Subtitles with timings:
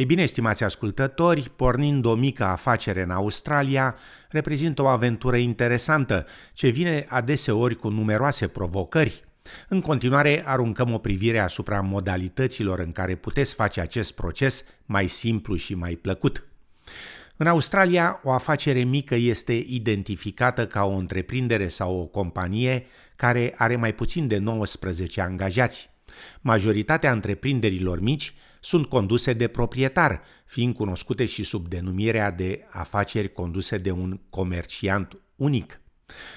[0.00, 3.94] Ei bine, estimați ascultători, pornind o mică afacere în Australia,
[4.30, 9.24] reprezintă o aventură interesantă, ce vine adeseori cu numeroase provocări.
[9.68, 15.56] În continuare, aruncăm o privire asupra modalităților în care puteți face acest proces mai simplu
[15.56, 16.44] și mai plăcut.
[17.36, 22.86] În Australia, o afacere mică este identificată ca o întreprindere sau o companie
[23.16, 25.90] care are mai puțin de 19 angajați.
[26.40, 33.78] Majoritatea întreprinderilor mici sunt conduse de proprietar, fiind cunoscute și sub denumirea de afaceri conduse
[33.78, 35.80] de un comerciant unic.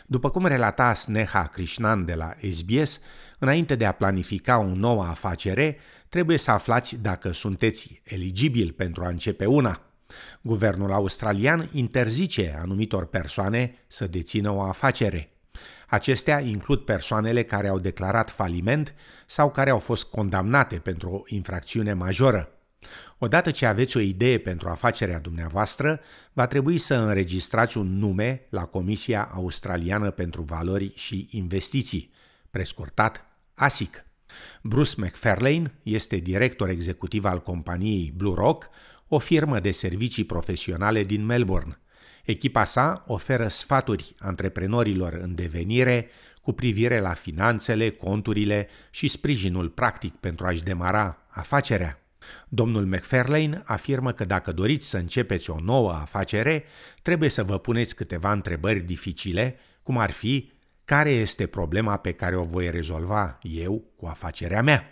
[0.06, 3.00] După cum relata Sneha Krishnan de la SBS,
[3.40, 5.78] înainte de a planifica o nouă afacere,
[6.10, 9.82] trebuie să aflați dacă sunteți eligibil pentru a începe una.
[10.42, 15.33] Guvernul australian interzice anumitor persoane să dețină o afacere.
[15.88, 18.94] Acestea includ persoanele care au declarat faliment
[19.26, 22.50] sau care au fost condamnate pentru o infracțiune majoră.
[23.18, 26.00] Odată ce aveți o idee pentru afacerea dumneavoastră,
[26.34, 32.12] va trebui să înregistrați un nume la Comisia Australiană pentru Valori și Investiții,
[32.52, 34.06] prescurtat ASIC.
[34.64, 38.70] Bruce McFarlane este director executiv al companiei Blue Rock,
[39.08, 41.78] o firmă de servicii profesionale din Melbourne.
[42.24, 46.10] Echipa sa oferă sfaturi antreprenorilor în devenire
[46.42, 51.98] cu privire la finanțele, conturile și sprijinul practic pentru a-și demara afacerea.
[52.50, 56.64] Domnul McFarlane afirmă că dacă doriți să începeți o nouă afacere,
[57.02, 60.52] trebuie să vă puneți câteva întrebări dificile, cum ar fi
[60.86, 64.88] care este problema pe care o voi rezolva eu cu afacerea mea.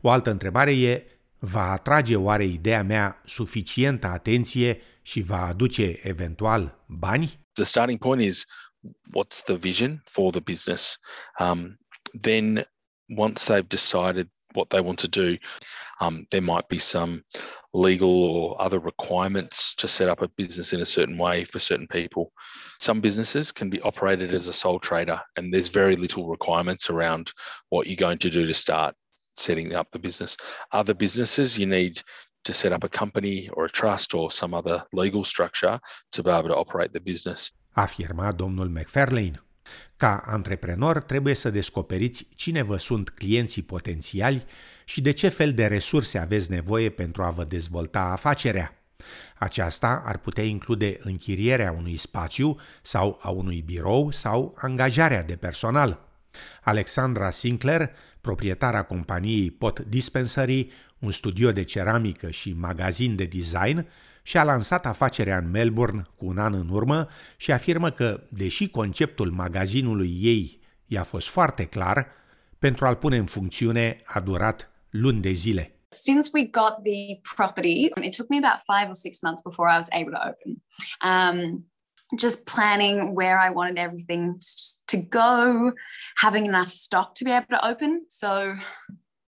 [0.00, 1.02] O altă întrebare e
[1.38, 7.40] va atrage oare ideea mea suficientă atenție și va aduce eventual bani?
[7.52, 8.44] The starting point is
[9.10, 10.98] what's the vision for the business.
[11.38, 11.78] Um,
[12.22, 12.64] then
[13.08, 15.38] once they've decided what they want to do,
[16.00, 17.22] um, there might be some
[17.72, 21.88] legal or other requirements to set up a business in a certain way for certain
[21.88, 22.30] people.
[22.78, 27.32] Some businesses can be operated as a sole trader, and there's very little requirements around
[27.70, 28.94] what you're going to do to start
[29.40, 30.36] setting up the business.
[30.72, 32.02] Other businesses, you need
[32.48, 35.78] to set up a company or a trust or some other legal structure
[36.08, 37.50] to be able to operate the business.
[37.72, 39.42] Afirma domnul McFarlane.
[39.96, 44.44] Ca antreprenor trebuie să descoperiți cine vă sunt clienții potențiali
[44.84, 48.72] și de ce fel de resurse aveți nevoie pentru a vă dezvolta afacerea.
[49.38, 56.08] Aceasta ar putea include închirierea unui spațiu sau a unui birou sau angajarea de personal.
[56.62, 63.88] Alexandra Sinclair, proprietara companiei Pot Dispensary, un studio de ceramică și magazin de design,
[64.22, 69.30] și-a lansat afacerea în Melbourne cu un an în urmă și afirmă că, deși conceptul
[69.30, 72.06] magazinului ei i-a fost foarte clar,
[72.58, 75.72] pentru a-l pune în funcțiune a durat luni de zile.
[75.88, 79.76] Since we got the property, it took me about five or six months before I
[79.76, 80.50] was able to open.
[81.10, 81.70] Um,
[82.18, 84.36] just planning where I wanted everything
[84.92, 85.72] to go,
[86.24, 88.04] having enough stock to be able to open.
[88.08, 88.54] So,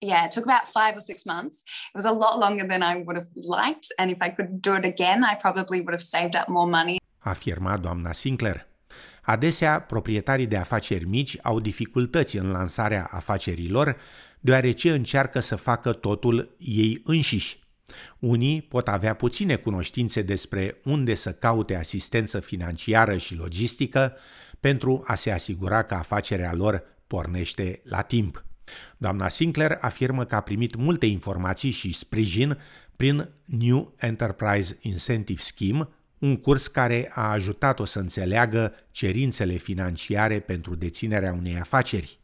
[0.01, 1.63] yeah, it took about five or six months.
[1.93, 3.87] It was a lot longer than I would have liked.
[3.97, 6.97] And if I could do it again, I probably would have saved up more money.
[7.23, 8.65] Afirma doamna Sinclair.
[9.21, 13.97] Adesea, proprietarii de afaceri mici au dificultăți în lansarea afacerilor,
[14.39, 17.59] deoarece încearcă să facă totul ei înșiși.
[18.19, 24.13] Unii pot avea puține cunoștințe despre unde să caute asistență financiară și logistică
[24.59, 28.43] pentru a se asigura că afacerea lor pornește la timp.
[28.97, 32.57] Doamna Sinclair afirmă că a primit multe informații și sprijin
[32.95, 35.87] prin New Enterprise Incentive Scheme,
[36.19, 42.19] un curs care a ajutat-o să înțeleagă cerințele financiare pentru deținerea unei afaceri.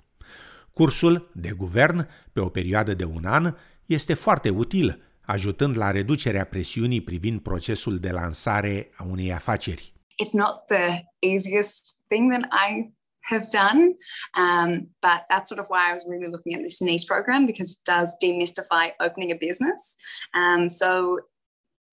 [0.73, 6.45] Cursul de guvern, pe o perioadă de un an, este foarte util ajutând la reducerea
[6.45, 9.93] presiunii privind procesul de lansare a unei afaceri.
[10.25, 12.93] It's not the easiest thing that I
[13.27, 13.93] have done,
[14.35, 17.71] um, but that's sort of why I was really looking at this NICE program because
[17.71, 19.97] it does demystify opening a business.
[20.33, 21.19] Um, so,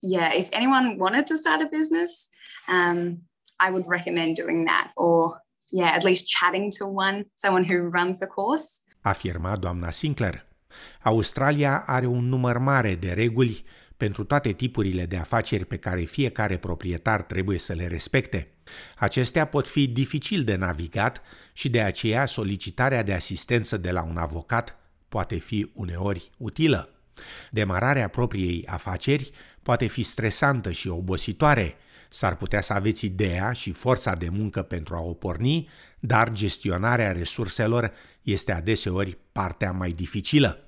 [0.01, 2.29] yeah, if anyone wanted to start a business,
[2.67, 2.99] um,
[3.59, 5.41] I would recommend doing that or,
[5.71, 8.81] yeah, at least chatting to one, someone who runs the course.
[9.03, 10.45] Afirma doamna Sinclair.
[11.03, 13.63] Australia are un număr mare de reguli
[13.97, 18.54] pentru toate tipurile de afaceri pe care fiecare proprietar trebuie să le respecte.
[18.97, 21.21] Acestea pot fi dificil de navigat
[21.53, 24.77] și de aceea solicitarea de asistență de la un avocat
[25.09, 26.89] poate fi uneori utilă.
[27.51, 29.31] Demararea propriei afaceri
[29.61, 31.75] poate fi stresantă și obositoare.
[32.09, 35.69] S-ar putea să aveți ideea și forța de muncă pentru a o porni,
[35.99, 40.59] dar gestionarea resurselor este adeseori partea mai dificilă.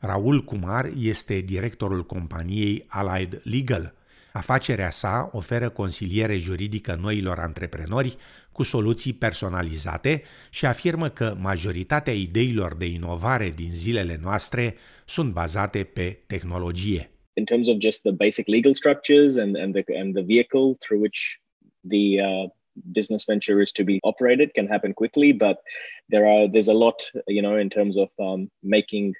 [0.00, 3.94] Raul Kumar este directorul companiei Allied Legal.
[4.38, 8.16] Afacerea sa oferă consiliere juridică noilor antreprenori
[8.52, 14.74] cu soluții personalizate și afirmă că majoritatea ideilor de inovare din zilele noastre
[15.06, 17.10] sunt bazate pe tehnologie.
[17.32, 21.00] In terms of just the basic legal structures and, and, the, and the vehicle through
[21.00, 21.20] which
[21.88, 22.50] the uh,
[22.92, 25.58] business venture is to be operated can happen quickly but
[26.08, 29.14] there are there's a lot you know in terms of um, making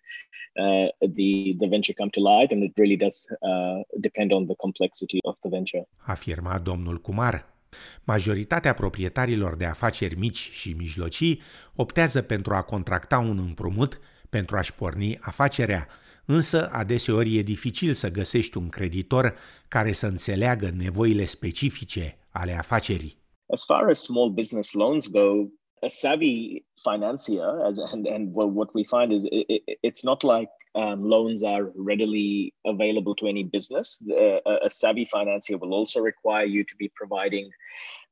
[0.63, 4.55] uh, the the venture come to light and it really does uh, depend on the
[4.55, 7.57] complexity of the venture afirma domnul Kumar
[8.05, 11.41] Majoritatea proprietarilor de afaceri mici și mijlocii
[11.75, 14.01] optează pentru a contracta un împrumut
[14.31, 15.89] pentru a-și porni afacerea,
[16.25, 19.37] însă adeseori e dificil să găsești un creditor
[19.69, 23.18] care să înțeleagă nevoile specifice ale afacerii.
[23.53, 25.47] As far as small business loans go,
[25.83, 31.05] a savvy financier, as and and what we find is it, it's not like um,
[31.05, 34.03] loans are readily available to any business.
[34.11, 37.51] Uh, a savvy financier will also require you to be providing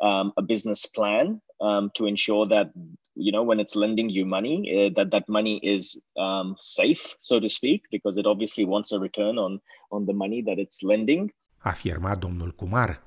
[0.01, 2.71] um, a business plan um, to ensure that
[3.15, 7.41] you know when it's lending you money uh, that that money is um, safe, so
[7.41, 9.61] to speak, because it obviously wants a return on
[9.91, 11.33] on the money that it's lending.
[11.65, 13.06] Afirma domnul Kumar.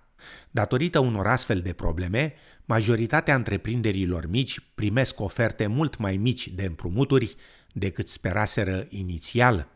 [0.51, 2.33] Datorită unor astfel de probleme,
[2.65, 7.35] majoritatea întreprinderilor mici primesc oferte mult mai mici de împrumuturi
[7.73, 9.67] decât speraseră inițial.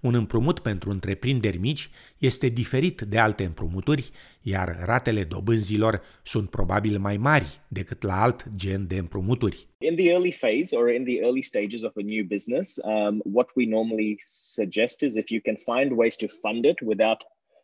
[0.00, 4.10] Un împrumut pentru întreprinderi mici este diferit de alte împrumuturi,
[4.42, 9.68] iar ratele dobânzilor sunt probabil mai mari decât la alt gen de împrumuturi.
[9.78, 13.50] In the early phase or in the early stages of a new business, um, what
[13.54, 14.16] we normally
[14.54, 17.22] suggest is if you can find ways to fund it without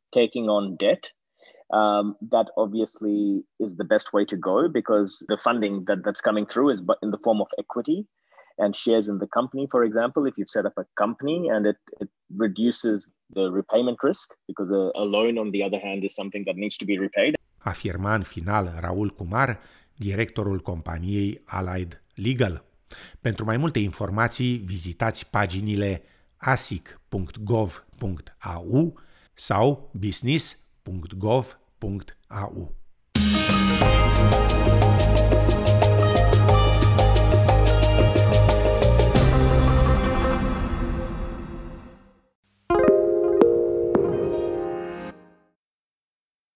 [0.08, 1.15] taking on debt,
[1.72, 6.46] um, that obviously is the best way to go because the funding that, that's coming
[6.46, 8.06] through is in the form of equity
[8.58, 11.76] and shares in the company, for example, if you've set up a company and it,
[12.00, 16.44] it reduces the repayment risk because a, a loan, on the other hand, is something
[16.46, 17.34] that needs to be repaid.
[17.58, 19.60] Afirma în final Raul Kumar,
[19.96, 22.64] directorul companiei Allied Legal.
[23.20, 26.02] Pentru mai multe informații, vizitați paginile
[26.36, 27.74] asic.gov.au
[29.34, 29.90] sau
[30.86, 32.72] www.gov.au.